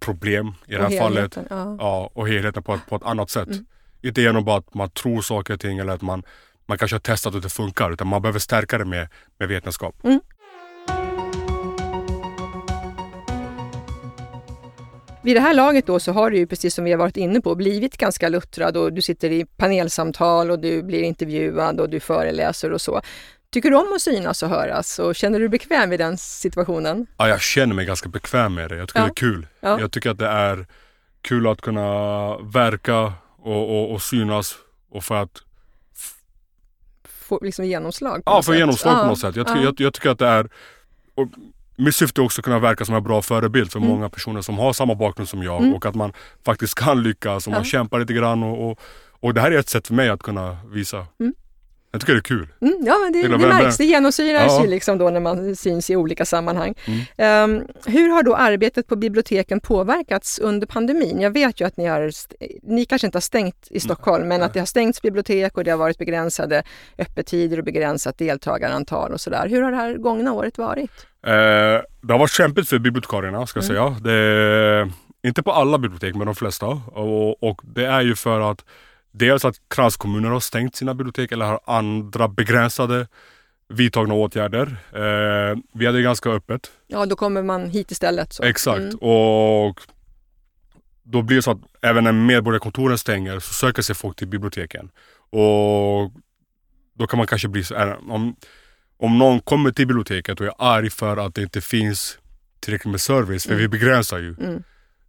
[0.00, 1.38] problem i det här fallet.
[1.50, 1.76] Ja.
[1.78, 2.10] ja.
[2.14, 3.48] och helheten på ett, på ett annat sätt.
[3.48, 3.66] Mm.
[4.02, 6.22] Inte genom bara att man tror saker och ting eller att man
[6.66, 10.04] man kanske har testat och det funkar utan man behöver stärka det med, med vetenskap.
[10.04, 10.20] Mm.
[15.24, 17.40] Vid det här laget då så har du ju precis som vi har varit inne
[17.40, 22.00] på blivit ganska luttrad och du sitter i panelsamtal och du blir intervjuad och du
[22.00, 23.00] föreläser och så.
[23.50, 27.06] Tycker du om att synas och höras och känner du dig bekväm i den situationen?
[27.16, 28.76] Ja, jag känner mig ganska bekväm med det.
[28.76, 29.04] Jag tycker ja.
[29.04, 29.46] det är kul.
[29.60, 29.80] Ja.
[29.80, 30.66] Jag tycker att det är
[31.22, 34.54] kul att kunna verka och, och, och synas
[34.90, 35.42] och för att
[37.24, 38.22] få liksom genomslag.
[38.26, 39.36] ja, få genomslag på något sätt.
[39.36, 40.48] Jag, ty jag, jag, tycker att det är
[41.14, 41.28] och
[41.76, 43.90] mitt syfte är också att kunna verka som en bra förebild för mm.
[43.90, 45.74] många personer som har samma bakgrund som jag mm.
[45.74, 46.12] och att man
[46.44, 48.42] faktiskt kan lyckas och man kämpar lite grann.
[48.42, 48.80] Och, och,
[49.20, 51.06] och, det här är ett sätt för mig att kunna visa.
[51.20, 51.34] Mm.
[51.94, 52.48] Jag tycker det är kul.
[52.60, 53.76] Mm, ja, men det, det märks.
[53.76, 54.62] Det genomsyras Ja.
[54.64, 56.74] ju liksom då när man syns i olika sammanhang.
[56.84, 57.00] Mm.
[57.16, 61.20] Ehm, hur har då arbetet på biblioteken påverkats under pandemin?
[61.20, 62.10] Jag vet ju att ni har,
[62.62, 65.70] ni kanske inte har stängt i Stockholm, men att det har stängts bibliotek och det
[65.70, 66.62] har varit begränsade
[66.98, 69.48] öppettider och begränsat deltagarantal och sådär.
[69.48, 70.90] Hur har det här gångna året varit?
[71.26, 71.32] Eh,
[72.00, 73.94] det har varit kämpigt för bibliotekarierna ska jag Mm.
[73.94, 74.12] säga.
[74.12, 74.92] Det,
[75.28, 76.66] inte på alla bibliotek men de flesta.
[76.66, 78.64] Och, och det är ju för att
[79.14, 83.08] dels att kranskommuner har stängt sina bibliotek eller har andra begränsade
[83.68, 84.76] vidtagna åtgärder.
[84.92, 86.70] Eh, vi hade ganska öppet.
[86.86, 88.32] Ja, då kommer man hit istället.
[88.32, 88.42] Så.
[88.42, 88.78] Exakt.
[88.80, 88.96] Mm.
[88.96, 89.80] Och
[91.02, 94.90] då blir det så att även när medborgarkontoren stänger så söker sig folk till biblioteken.
[95.30, 96.12] Och
[96.94, 98.36] då kan man kanske bli så här, om,
[98.96, 102.18] om någon kommer till biblioteket och är arg för att det inte finns
[102.60, 103.62] tillräckligt med service, för Mm.
[103.62, 104.62] vi begränsar ju Mm.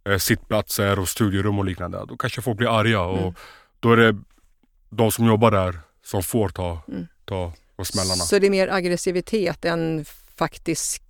[0.08, 2.04] eh, sittplatser och studierum och liknande.
[2.08, 3.24] Då kanske folk blir arga Mm.
[3.24, 3.34] och
[3.80, 4.18] då är det
[4.90, 7.06] de som jobbar där som får ta, Mm.
[7.24, 7.52] ta
[7.84, 8.24] smällarna.
[8.24, 10.04] Så det är mer aggressivitet än
[10.36, 11.02] faktisk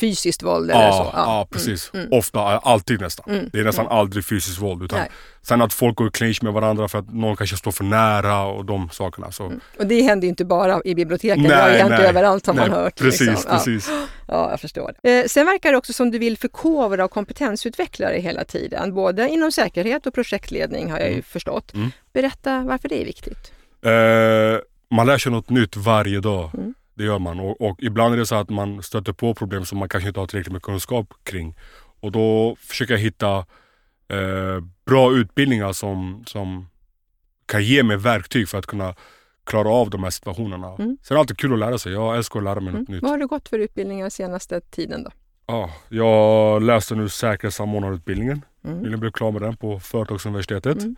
[0.00, 1.18] fysiskt våld eller Ja, så?
[1.18, 1.90] ja, precis.
[1.94, 2.08] Mm.
[2.12, 3.34] Ofta, alltid nästan.
[3.34, 3.50] Mm.
[3.52, 3.98] Det är nästan Mm.
[3.98, 4.82] aldrig fysiskt våld.
[4.82, 5.08] Utan Nej.
[5.42, 8.42] sen att folk går i clinch med varandra för att någon kanske står för nära
[8.44, 9.32] och de sakerna.
[9.32, 9.52] Så.
[9.78, 12.70] Och det händer ju inte bara i biblioteken, det har ju hänt överallt har man
[12.70, 12.98] nej, hört.
[12.98, 13.44] Precis, liksom.
[13.50, 13.56] Ja.
[13.56, 13.90] precis.
[14.28, 14.94] Ja, jag förstår.
[15.02, 19.28] Eh, sen verkar det också som du vill förkovra och kompetensutveckla dig hela tiden, både
[19.28, 21.22] inom säkerhet och projektledning har jag ju Mm.
[21.22, 21.74] förstått.
[21.74, 21.90] Mm.
[22.12, 23.52] Berätta varför det är viktigt.
[23.86, 24.60] Eh,
[24.96, 26.50] man lär sig något nytt varje dag.
[26.54, 26.74] Mm.
[26.94, 27.40] Det gör man.
[27.40, 30.20] Och, och ibland är det så att man stöter på problem som man kanske inte
[30.20, 31.54] har tillräckligt med kunskap kring.
[32.00, 33.38] Och då försöker jag hitta
[34.08, 36.68] eh, bra utbildningar som, som
[37.46, 38.94] kan ge mig verktyg för att kunna
[39.44, 40.66] klara av de här situationerna.
[40.68, 40.78] Mm.
[40.78, 41.92] Sen är det alltid kul att lära sig.
[41.92, 42.80] Jag älskar att lära mig Mm.
[42.80, 43.02] något nytt.
[43.02, 45.10] Vad har du gått för utbildningar senaste tiden då?
[45.46, 48.42] Ja, jag läste nu säkerhetssamordnarutbildningen.
[48.64, 48.78] Mm.
[48.78, 50.82] Nyligen blev klar med den på Företagsuniversitetet.
[50.82, 50.96] Mm.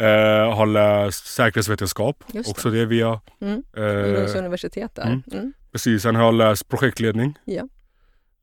[0.00, 2.24] Eh, har läst säkerhetsvetenskap.
[2.32, 2.50] Just det.
[2.50, 3.20] också det via...
[3.40, 3.62] Mm.
[3.76, 5.02] Eh, universitet där.
[5.02, 5.22] mm.
[5.32, 5.52] Mm.
[5.72, 7.38] precis, sen har jag läst projektledning.
[7.44, 7.68] Ja.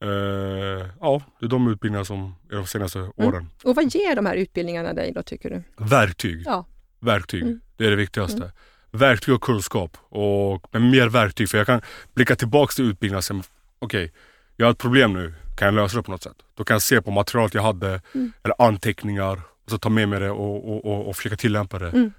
[0.04, 3.50] Eh, ja, det är de utbildningar som är de senaste åren.
[3.63, 5.63] Och vad ger de här utbildningarna dig då tycker du?
[5.86, 6.43] Verktyg.
[6.46, 6.65] Ja.
[7.00, 7.60] Verktyg, Mm.
[7.78, 8.38] det är det viktigaste.
[8.38, 8.52] Mm.
[8.91, 9.98] Verktyg och kunskap.
[10.10, 11.82] Och med mer verktyg, för jag kan
[12.13, 13.43] blicka tillbaks till utbildningen säga,
[13.80, 14.13] okej,
[14.56, 16.38] jag har ett problem nu, kan jag lösa det på något sätt?
[16.56, 18.32] Då kan jag se på materialet jag hade, Mm.
[18.43, 21.89] eller anteckningar, och så ta med mig det och, och, och, och försöka tillämpa det.
[21.89, 22.12] Mm.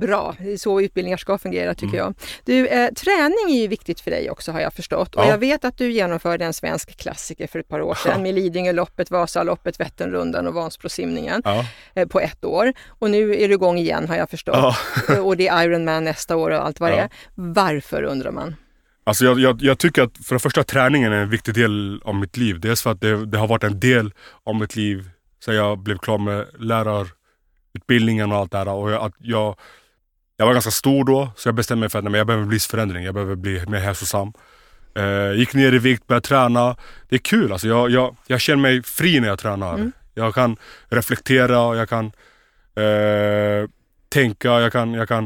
[0.00, 1.98] Bra, det är så utbildningar ska fungera tycker Mm.
[1.98, 2.14] jag.
[2.44, 5.14] Du, eh, träning är ju viktigt för dig också har jag förstått.
[5.14, 5.28] Och Ja.
[5.28, 9.10] jag vet att du genomförde en svensk klassiker för ett par år sedan med Lidingöloppet,
[9.10, 11.64] Vasaloppet, Vätternrundan och Vansbrosimningen Ja.
[11.94, 12.72] eh, på ett år.
[12.88, 14.74] Och nu är du igång igen har jag förstått.
[15.08, 15.20] Ja.
[15.20, 17.08] och det är Ironman nästa år och allt vad det är.
[17.34, 18.54] Varför undrar man?
[19.04, 22.14] Alltså jag, jag, jag tycker att för det första träningen är en viktig del av
[22.14, 22.60] mitt liv.
[22.60, 24.12] Dels för att det, det har varit en del
[24.44, 25.10] av mitt liv
[25.44, 28.68] sen jag blev klar med lärarutbildningen och allt det här.
[28.68, 29.56] Och jag, att jag,
[30.36, 32.58] jag var ganska stor då så jag bestämde mig för att nej, jag behöver bli
[32.58, 33.04] förändring.
[33.04, 34.32] Jag behöver bli mer hälsosam.
[34.94, 36.76] Eh, gick ner i vikt, började träna.
[37.08, 37.68] Det är kul alltså.
[37.68, 39.74] Jag, jag, jag känner mig fri när jag tränar.
[39.74, 39.92] Mm.
[40.14, 40.56] Jag kan
[40.88, 42.06] reflektera, jag kan
[42.74, 43.70] eh,
[44.08, 45.24] tänka, jag kan, jag kan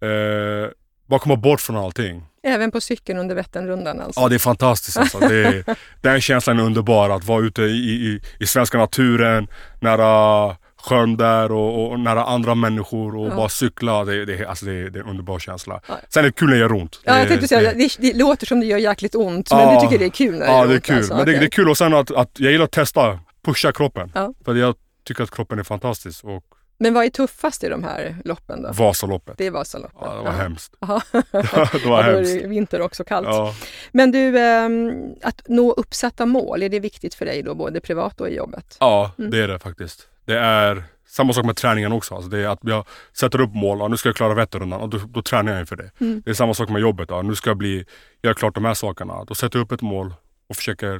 [0.00, 0.70] eh,
[1.06, 2.26] bara komma bort från allting.
[2.42, 4.20] Även på cykeln under Vätternrundan alltså?
[4.20, 5.18] Ja det är fantastiskt alltså.
[5.18, 5.64] Det är,
[6.02, 9.48] den känslan är underbar att vara ute i, i, i svenska naturen,
[9.80, 13.36] nära sjön där och, och nära andra människor och Ja.
[13.36, 14.04] bara cykla.
[14.04, 15.80] Det, det, alltså det, är- det är en underbar känsla.
[15.88, 15.94] Ja.
[16.08, 17.00] Sen är det kul när det gör ont.
[17.04, 19.74] Ja, jag Det- tänkte säga, det, det, det låter som det gör jäkligt ont, men
[19.74, 20.96] du tycker det är kul när Ja det det är ont, kul.
[20.96, 21.16] alltså.
[21.16, 24.12] Men det, det är kul och sen att, att jag gillar att testa, pusha kroppen.
[24.44, 24.74] För jag
[25.06, 26.24] tycker att kroppen är fantastisk.
[26.24, 26.42] Och
[26.80, 28.72] Men vad är tuffast i de här loppen då?
[28.72, 29.38] Vasaloppet.
[29.38, 29.98] Det är Vasaloppet?
[30.00, 30.74] Ja, det var hemskt.
[30.80, 31.02] Jaha.
[31.12, 32.42] det var Ja, då är hemskt.
[32.42, 33.28] det vinter också kallt.
[33.30, 33.54] Ja.
[33.92, 38.20] Men du, ehm, att nå uppsatta mål, är det viktigt för dig då, både privat
[38.20, 38.76] och i jobbet?
[38.80, 39.30] Ja, Mm.
[39.30, 40.08] det är det faktiskt.
[40.24, 42.14] Det är samma sak med träningen också.
[42.14, 43.78] Alltså det är att jag sätter upp mål.
[43.78, 45.90] Ja, nu ska jag klara Vätternrundan och då, då tränar jag inför det.
[46.00, 46.22] Mm.
[46.24, 47.08] Det är samma sak med jobbet.
[47.10, 47.84] Ja, nu ska jag bli,
[48.22, 49.24] göra klart de här sakerna.
[49.24, 50.14] Då sätter jag upp ett mål
[50.48, 50.94] och försöker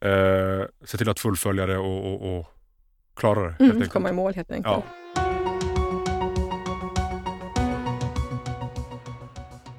[0.00, 2.53] eh, se till att fullfölja det och, och, och
[3.16, 3.46] klara det.
[3.48, 3.92] helt Mm, enkelt.
[3.92, 4.74] komma i mål helt enkelt.
[4.76, 4.82] Ja.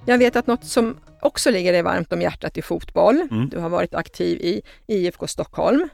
[0.06, 3.28] Jag vet att något som också ligger dig varmt om hjärtat är fotboll.
[3.32, 3.50] Mm.
[3.50, 5.90] Du har varit aktiv i IFK Stockholm.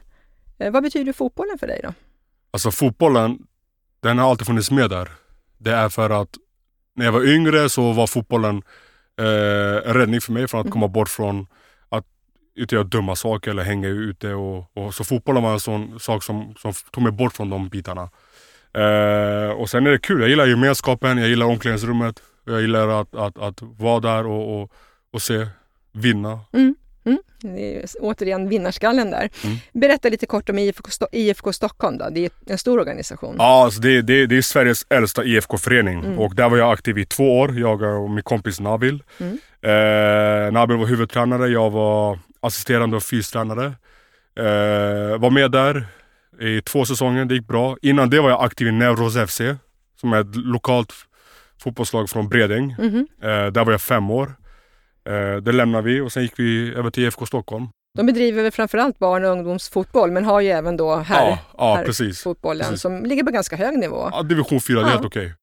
[0.58, 1.94] Eh, vad betyder fotbollen för dig då?
[2.50, 3.38] Alltså fotbollen,
[4.00, 5.08] den har alltid funnits med där.
[5.58, 6.28] Det är för att
[6.96, 8.62] när jag var yngre så var fotbollen
[9.18, 10.72] eh, räddning för mig från att Mm.
[10.72, 11.46] komma bort från
[12.56, 14.34] inte göra dumma saker eller hänga ute.
[14.34, 17.68] Och, och, så fotbollen var en sån sak som, som tog mig bort från de
[17.68, 18.10] bitarna.
[18.74, 22.22] Eh, och sen är det kul, jag gillar gemenskapen, jag gillar omklädningsrummet.
[22.44, 24.72] Jag gillar att, att, att vara där och, och,
[25.12, 25.46] och se
[25.92, 26.40] vinna.
[26.52, 26.74] Mm.
[27.42, 29.30] Det är återigen vinnarskallen där.
[29.44, 29.56] Mm.
[29.72, 32.08] Berätta lite kort om IFK, IFK Stockholm då.
[32.10, 33.34] Det är en stor organisation.
[33.38, 36.18] Ja, alltså det, det, det är Sveriges äldsta IFK-förening Mm.
[36.18, 39.02] och där var jag aktiv i två år, jag och min kompis Nabil.
[39.18, 39.38] Mm.
[39.62, 43.64] Eh, Nabil var huvudtränare, jag var assisterande och fystränare.
[44.36, 45.86] Eh, var med där
[46.40, 47.76] i två säsonger, det gick bra.
[47.82, 49.40] Innan det var jag aktiv i Neuros FC,
[50.00, 50.92] som är ett lokalt
[51.62, 52.76] fotbollslag från Bredäng.
[52.78, 53.06] Mhm.
[53.22, 54.32] Eh, där var jag fem år.
[55.08, 57.68] Eh, det lämnade vi och sen gick vi över till IFK Stockholm.
[57.98, 61.74] De bedriver väl framförallt barn och ungdomsfotboll men har ju även då här, ja, ja
[61.76, 62.22] här precis.
[62.22, 62.80] fotbollen precis.
[62.80, 64.08] som ligger på ganska hög nivå.
[64.12, 64.90] Ja, division 4, det är Ja.
[64.90, 65.34] helt okej.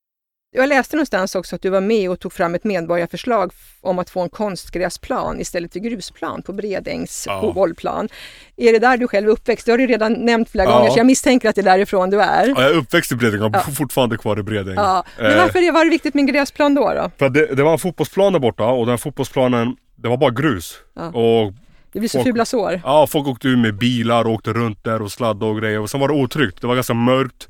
[0.51, 4.09] Jag läste någonstans också att du var med och tog fram ett medborgarförslag om att
[4.09, 7.51] få en konstgräsplan istället för grusplan på Bredängs Ja.
[7.55, 8.09] bollplan.
[8.57, 9.65] Är det där du själv är uppväxt?
[9.65, 10.77] Det har du redan nämnt flera Ja.
[10.77, 12.47] gånger så jag misstänker att det är därifrån du är.
[12.47, 13.59] Ja, jag är uppväxt i Bredäng och Ja.
[13.59, 14.73] fortfarande kvar i Bredäng.
[14.75, 15.03] Ja.
[15.17, 15.38] Men Eh.
[15.38, 16.93] varför var det viktigt med en gräsplan då?
[16.93, 17.12] då?
[17.19, 20.75] För det, det var en fotbollsplan där borta och den fotbollsplanen, det var bara grus.
[21.13, 21.53] Och
[21.91, 22.81] Det blir så Och- fula sår.
[22.83, 25.79] ja, folk åkte ut med bilar och åkte runt där och sladdade och grejer.
[25.79, 27.47] Och sen var det otryggt, det var ganska mörkt.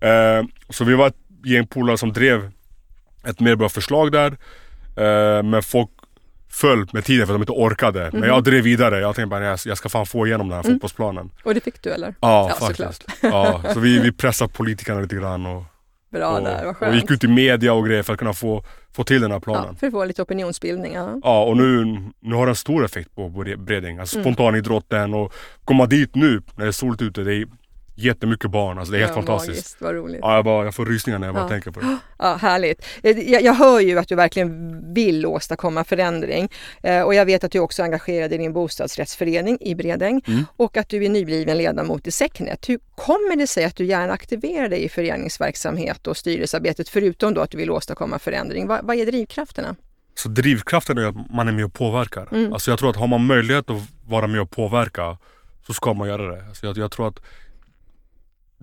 [0.00, 2.50] Eh, så vi var ett gäng polare som drev
[3.24, 4.26] ett mer bra förslag där.
[4.96, 5.90] Eh, men folk
[6.50, 8.08] föll med tiden för att de inte orkade.
[8.12, 8.28] Men Mhm.
[8.28, 9.00] jag drev vidare.
[9.00, 10.74] Jag tänkte bara jag, jag ska fan få igenom den här Mm.
[10.74, 11.30] fotbollsplanen.
[11.44, 12.14] Och det fick du eller?
[12.20, 13.04] Ja, Ja, faktiskt.
[13.22, 15.64] Ja, så vi, vi pressade politikerna lite grann och,
[16.10, 16.94] Bra och, där, vad och skönt.
[16.94, 19.40] gick ut i media och grejer för att kunna få, få till den här ja,
[19.40, 19.76] planen.
[19.76, 20.92] för att få lite opinionsbildning.
[20.94, 21.20] Ja.
[21.22, 21.84] Ja, och nu,
[22.20, 23.98] nu har den stor effekt på Bre- Bredäng.
[23.98, 24.24] Alltså Mm.
[24.34, 25.32] spontanidrotten och
[25.64, 27.46] komma dit nu när det är soligt ute, det är
[28.04, 28.78] jättemycket barn.
[28.78, 29.48] Alltså det är helt Ja, fantastiskt.
[29.56, 30.18] Magiskt, vad roligt.
[30.22, 31.48] Ja, jag, bara, jag får rysningar när jag bara Ja.
[31.48, 31.96] tänker på det.
[32.18, 32.84] Ja, härligt.
[33.02, 36.48] Eh, Jag, jag hör ju att du verkligen vill åstadkomma förändring
[36.82, 40.44] eh, och jag vet att du också är engagerad i din bostadsrättsförening i Bredäng Mm.
[40.56, 42.68] och att du är nybliven ledamot i Secnet.
[42.68, 47.40] Hur kommer det sig att du gärna aktiverar dig i föreningsverksamhet och styrelsearbetet förutom då
[47.40, 48.66] att du vill åstadkomma förändring?
[48.66, 49.76] Vad, vad är drivkrafterna?
[50.14, 52.28] Så drivkraften är att man är med och påverkar.
[52.32, 52.52] Mm.
[52.52, 55.18] Alltså jag tror att har man möjlighet att vara med och påverka
[55.66, 56.44] så ska man göra det.
[56.48, 57.18] Alltså jag, jag tror att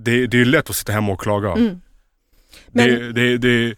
[0.04, 1.52] det, det är lätt att sitta hemma och klaga.
[1.52, 1.82] Mm.
[2.68, 3.76] Men- Det, det, det,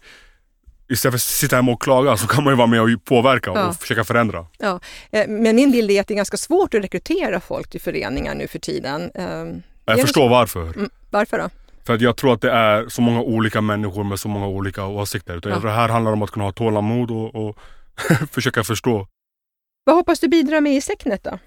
[0.88, 3.50] istället för att sitta hemma och klaga så kan man ju vara med och påverka
[3.50, 3.72] och Ja.
[3.72, 4.46] försöka förändra.
[4.60, 4.76] Eh,
[5.28, 8.46] Men min bild är att det är ganska svårt att rekrytera folk till föreningar nu
[8.48, 9.10] för tiden.
[9.14, 9.24] Eh,
[9.84, 10.62] Jag förstår varför.
[10.76, 11.50] Mm, varför då?
[11.86, 14.86] För att jag tror att det är så många olika människor med så många olika
[14.86, 15.36] åsikter.
[15.36, 15.58] Utan Ja.
[15.58, 17.58] det här handlar om att kunna ha tålamod och, och
[18.30, 19.06] försöka förstå.
[19.84, 21.38] Vad hoppas du bidra med i Secnet då?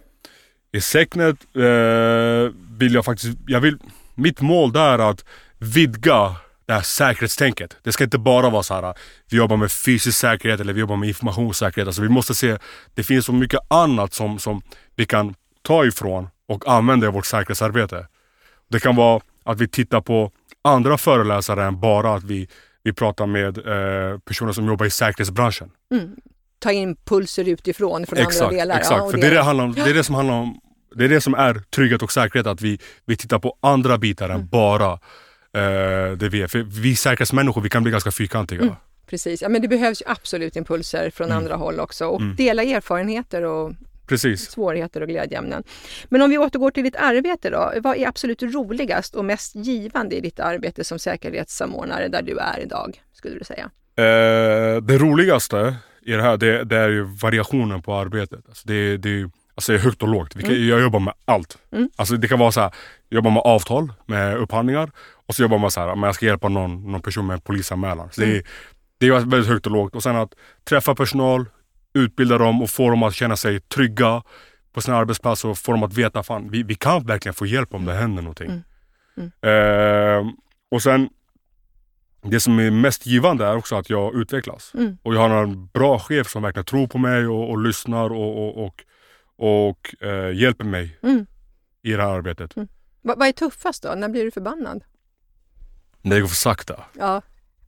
[0.71, 3.77] I Secnet eh, vill jag faktiskt, jag vill,
[4.15, 5.25] mitt mål där är att
[5.57, 7.77] vidga det här säkerhetstänket.
[7.83, 8.93] Det ska inte bara vara så här,
[9.29, 11.87] vi jobbar med fysisk säkerhet eller vi jobbar med informationssäkerhet.
[11.87, 12.57] Alltså vi måste se,
[12.93, 14.61] det finns så mycket annat som, som
[14.95, 18.07] vi kan ta ifrån och använda i vårt säkerhetsarbete.
[18.69, 22.47] Det kan vara att vi tittar på andra föreläsare än bara att vi,
[22.83, 25.71] vi pratar med eh, personer som jobbar i säkerhetsbranschen.
[25.91, 26.15] Mm.
[26.59, 28.77] Ta impulser utifrån från Exakt, andra delar.
[28.77, 29.01] exakt.
[29.01, 30.59] och för det är det, handlar om, det är det som handlar om
[30.95, 34.25] det är det som är trygghet och säkerhet, att vi, vi tittar på andra bitar
[34.29, 34.41] Mm.
[34.41, 34.91] än bara
[35.53, 36.47] eh, det vi är.
[36.47, 38.61] För vi säkerhetsmänniskor, vi kan bli ganska fyrkantiga.
[38.61, 38.73] Mm.
[39.09, 41.37] Precis, ja, men det behövs ju absolut impulser från Mm.
[41.37, 42.35] andra håll också och Mm.
[42.35, 43.71] dela erfarenheter och
[44.07, 44.49] Precis.
[44.51, 45.63] svårigheter och glädjeämnen.
[46.09, 50.15] Men om vi återgår till ditt arbete då, vad är absolut roligast och mest givande
[50.15, 53.69] i ditt arbete som säkerhetssamordnare där du är idag, skulle du säga?
[53.97, 58.39] Eh, det roligaste i det här, det, det är ju variationen på arbetet.
[58.49, 60.41] Alltså det, det, alltså det är högt och lågt.
[60.41, 61.57] Kan, Jag jobbar med allt.
[61.71, 61.89] Mm.
[61.95, 62.71] Alltså det kan vara så här,
[63.09, 64.91] jag jobbar med avtal, med upphandlingar
[65.27, 67.41] och så jobbar man så här, men jag ska hjälpa någon, någon person med en
[67.41, 68.09] polisanmälan.
[68.11, 68.43] Så det, är-
[68.97, 69.95] det är väldigt högt och lågt.
[69.95, 70.33] Och sen att
[70.69, 71.45] träffa personal,
[71.93, 74.23] utbilda dem och få dem att känna sig trygga
[74.73, 77.73] på sina arbetsplatser och få dem att veta fan, vi, vi kan verkligen få hjälp
[77.73, 78.63] om det händer någonting.
[79.17, 79.31] Mm.
[79.41, 80.31] Eh,
[80.71, 81.09] och sen
[82.21, 84.71] det som är mest givande är också att jag utvecklas.
[84.73, 84.97] Mm.
[85.03, 88.37] Och jag har en bra chef som verkligen tror på mig och, och lyssnar och,
[88.47, 88.81] och, och,
[89.37, 91.25] och eh, hjälper mig Mm.
[91.83, 92.53] i det här arbetet.
[93.01, 93.93] Vad, vad är tuffast då?
[93.95, 94.83] När blir du förbannad?
[96.01, 96.83] Det går för sakta.
[96.93, 97.21] Ja,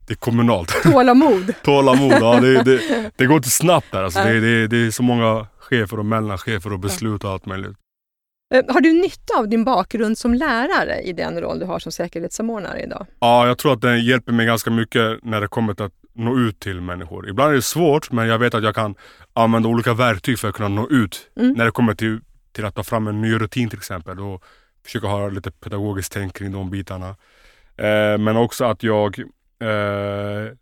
[0.08, 0.70] Det är kommunalt.
[0.84, 1.54] tålamod.
[1.64, 4.04] Tålamod, ja, det, det, det går inte snabbt där.
[4.04, 7.78] Alltså, det, det, det är så många chefer och mellanchefer och beslut och allt möjligt.
[8.54, 11.92] Eh, Har du nytta av din bakgrund som lärare i den roll du har som
[11.92, 13.06] säkerhetssamordnare idag?
[13.20, 16.38] Ja, jag tror att den hjälper mig ganska mycket när det kommer till att nå
[16.38, 17.30] ut till människor.
[17.30, 18.96] Ibland är det svårt, men jag vet att jag kan
[19.34, 21.30] använda olika verktyg för att kunna nå ut.
[21.36, 21.54] Mm.
[21.54, 22.20] När det kommer till,
[22.52, 24.44] till att ta fram en ny rutin till exempel och
[24.86, 27.10] försöka ha lite pedagogiskt tänk kring de bitarna.
[27.78, 29.20] Eh, men också att jag
[29.60, 30.54] eh,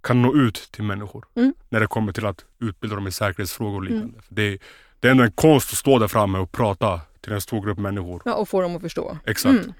[0.00, 1.54] kan nå ut till människor Mm.
[1.68, 4.22] när det kommer till att utbilda dem i säkerhetsfrågor och liknande.
[4.22, 4.58] För Det,
[5.00, 7.78] det är ändå en konst att stå där framme och prata till en stor grupp
[7.78, 8.22] människor.
[8.24, 9.18] Ja, och få dem att förstå.
[9.26, 9.52] Exakt.
[9.64, 9.72] Mm.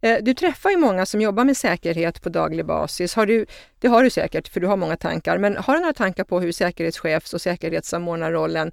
[0.00, 3.14] Eh, du träffar ju många som jobbar med säkerhet på daglig basis.
[3.14, 3.46] Har du,
[3.78, 5.38] det har du säkert, för du har många tankar.
[5.38, 8.72] Men har du några tankar på hur säkerhetschefs och säkerhetssamordnarrollen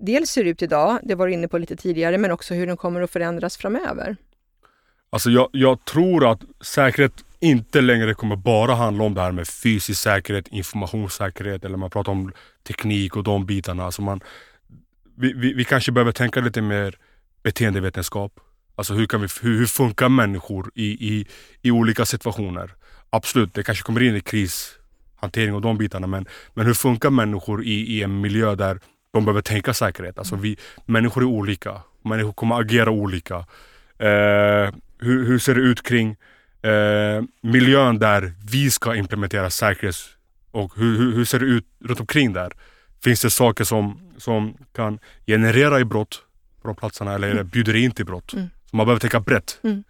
[0.00, 2.76] dels ser ut idag, det var du inne på lite tidigare, men också hur den
[2.76, 4.16] kommer att förändras framöver?
[5.10, 9.48] Alltså jag, jag tror att säkerhet inte längre kommer bara handla om det här med
[9.48, 13.84] fysisk säkerhet, informationssäkerhet eller man pratar om teknik och de bitarna.
[13.84, 14.20] Alltså man,
[15.16, 16.98] vi, vi, vi kanske behöver tänka lite mer
[17.42, 18.40] beteendevetenskap.
[18.80, 21.26] Alltså hur, kan vi, hur, hur funkar människor i, i,
[21.62, 22.70] i olika situationer?
[23.10, 27.64] Absolut, det kanske kommer in i krishantering och de bitarna men, men hur funkar människor
[27.64, 28.80] i, i en miljö där
[29.12, 30.18] de behöver tänka säkerhet?
[30.18, 33.36] Alltså vi, människor är olika, människor kommer agera olika.
[33.98, 36.16] Eh, hur, hur ser det ut kring
[36.62, 39.96] eh, miljön där vi ska implementera säkerhet
[40.50, 42.52] och hur, hur, hur, ser det ut runt omkring där?
[43.04, 46.22] Finns det saker som, som kan generera i brott
[46.62, 47.48] på de platserna eller mm.
[47.48, 48.32] bjuder in till brott?
[48.32, 48.48] Mm.
[48.70, 49.58] Så man behöver tänka brett.
[49.62, 49.84] Mm,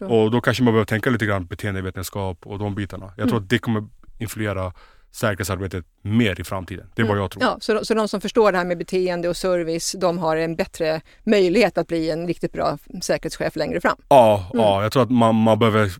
[0.00, 3.06] och då kanske man behöver tänka lite grann beteendevetenskap och de bitarna.
[3.06, 3.42] Jag tror mm.
[3.42, 3.84] att det kommer
[4.18, 4.72] influera
[5.12, 6.86] säkerhetsarbetet mer i framtiden.
[6.94, 7.22] Det är vad mm.
[7.22, 7.42] jag tror.
[7.42, 10.56] Ja, så, så de som förstår det här med beteende och service, de har en
[10.56, 13.96] bättre möjlighet att bli en riktigt bra säkerhetschef längre fram?
[14.08, 14.64] Ja, mm.
[14.64, 15.92] ja jag tror att man, man behöver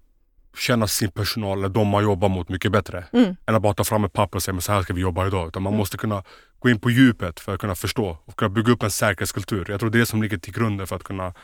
[0.59, 3.05] känna sin personal, eller de man jobbar mot mycket bättre.
[3.13, 3.37] Mm.
[3.47, 5.27] Än att bara ta fram ett papper och säga men så här ska vi jobba
[5.27, 5.49] idag.
[5.49, 5.79] Utan man mm.
[5.79, 6.23] måste kunna
[6.59, 9.67] gå in på djupet för att kunna förstå och kunna bygga upp en säkerhetskultur.
[9.69, 11.35] Jag tror det är det som ligger till grunden för att kunna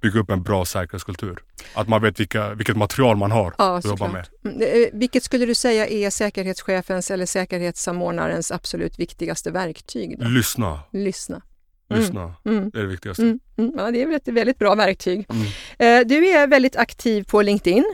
[0.00, 1.38] bygga upp en bra säkerhetskultur.
[1.74, 4.28] Att man vet vilka, vilket material man har ja, att jobba med.
[4.44, 10.18] Mm, eh, vilket skulle du säga är säkerhetschefens eller säkerhetssamordnarens absolut viktigaste verktyg?
[10.18, 10.28] Då?
[10.28, 10.80] Lyssna.
[10.90, 11.42] Lyssna.
[11.90, 12.02] Mm.
[12.02, 12.70] Lyssna, mm.
[12.70, 13.22] det är det viktigaste.
[13.22, 13.40] Mm.
[13.56, 13.74] mm.
[13.78, 15.26] Ja, det är ett väldigt bra verktyg.
[15.78, 17.84] Eh, du är väldigt aktiv på LinkedIn.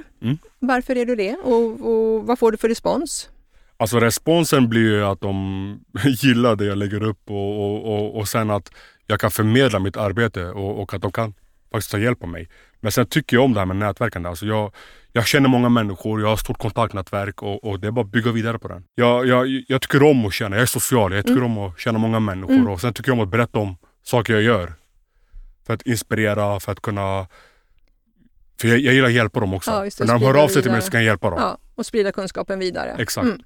[0.58, 3.30] Varför är du det och, och vad får du för respons?
[3.76, 8.28] Alltså responsen blir ju att de gillar det jag lägger upp och, och, och, och
[8.28, 8.72] sen att
[9.06, 11.34] jag kan förmedla mitt arbete och, och, att de kan
[11.72, 12.48] faktiskt ta hjälp av mig.
[12.80, 14.28] Men sen tycker jag om det här med nätverkande.
[14.28, 14.72] Alltså jag,
[15.12, 18.32] jag känner många människor, jag har stort kontaktnätverk och, och det är bara att bygga
[18.32, 18.84] vidare på den.
[18.94, 21.58] Jag, jag, jag tycker om att känna, jag är social, jag tycker mm.
[21.58, 22.68] om att känna många människor mm.
[22.68, 24.72] och sen tycker jag om att berätta om saker jag gör.
[25.66, 27.26] För att inspirera, för att kunna
[28.60, 29.70] för jag, jag gillar att hjälpa dem också.
[29.70, 31.38] Ja, när de hör av sig till mig så kan jag hjälpa dem.
[31.40, 32.96] Ja, och sprida kunskapen vidare.
[32.98, 33.24] Exakt.
[33.24, 33.42] Mm.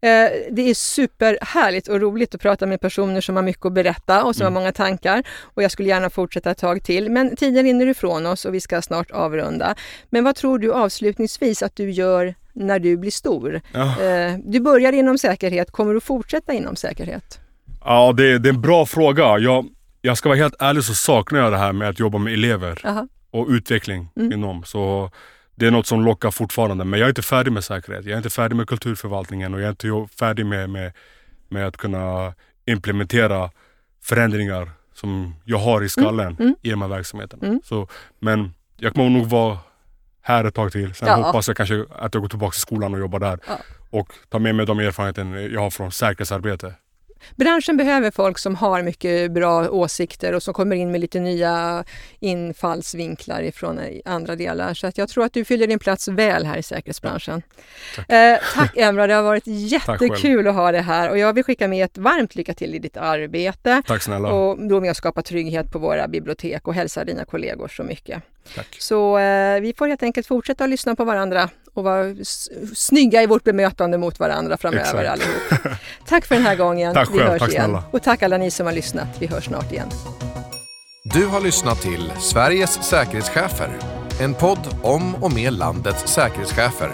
[0.00, 4.24] Eh, det är superhärligt och roligt att prata med personer som har mycket att berätta
[4.24, 4.54] och som mm.
[4.54, 5.22] har många tankar.
[5.40, 8.60] Och jag skulle gärna fortsätta ett tag till, men tiden rinner ifrån oss och vi
[8.60, 9.74] ska snart avrunda.
[10.10, 13.60] Men vad tror du avslutningsvis att du gör när du blir stor?
[13.72, 14.02] Ja.
[14.02, 17.38] Eh, du börjar inom säkerhet, kommer du fortsätta inom säkerhet?
[17.84, 19.38] Ja, det, det är en bra fråga.
[19.38, 19.66] Jag,
[20.00, 22.80] jag ska vara helt ärlig så saknar jag det här med att jobba med elever
[22.84, 23.08] Aha.
[23.30, 24.32] och utveckling mm.
[24.32, 24.64] inom.
[24.64, 25.10] Så
[25.62, 26.84] det är något som lockar fortfarande.
[26.84, 28.04] Men jag är inte färdig med säkerhet.
[28.04, 30.92] Jag är inte färdig med kulturförvaltningen och jag är inte färdig med, med,
[31.48, 32.34] med att kunna
[32.66, 33.50] implementera
[34.00, 36.36] förändringar som jag har i skallen mm.
[36.40, 36.54] Mm.
[36.62, 37.46] i de här verksamheterna.
[37.46, 37.60] Mm.
[37.64, 39.58] Så, men jag kommer nog vara
[40.20, 40.94] här ett tag till.
[40.94, 41.14] Sen ja.
[41.14, 43.38] hoppas jag kanske att jag går tillbaka till skolan och jobbar där.
[43.46, 43.58] Ja.
[43.90, 46.74] Och tar med mig de erfarenheter jag har från säkerhetsarbete.
[47.36, 51.84] Branschen behöver folk som har mycket bra åsikter och som kommer in med lite nya
[52.20, 54.74] infallsvinklar ifrån andra delar.
[54.74, 57.42] Så att jag tror att du fyller din plats väl här i säkerhetsbranschen.
[57.96, 61.44] Tack, eh, tack Emra, det har varit jättekul att ha det här och jag vill
[61.44, 63.82] skicka med ett varmt lycka till i ditt arbete.
[63.86, 64.32] Tack snälla.
[64.32, 68.22] Och då med att skapa trygghet på våra bibliotek och hälsa dina kollegor så mycket.
[68.54, 68.76] Tack.
[68.78, 72.14] Så eh, vi får helt enkelt fortsätta att lyssna på varandra och vara
[72.74, 75.08] snygga i vårt bemötande mot varandra framöver Exakt.
[75.08, 75.78] allihop.
[76.06, 76.94] Tack för den här gången.
[76.94, 77.30] Tack vi själv.
[77.30, 77.64] hörs tack igen.
[77.64, 77.84] Snälla.
[77.90, 79.08] Och tack alla ni som har lyssnat.
[79.18, 79.88] Vi hörs snart igen.
[81.04, 83.78] Du har lyssnat till Sveriges säkerhetschefer.
[84.20, 86.90] En podd om och med landets säkerhetschefer.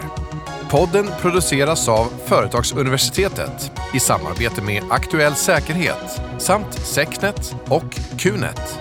[0.70, 8.78] Podden produceras av Företagsuniversitetet i samarbete med Aktuell Säkerhet samt Secnet och Qnet.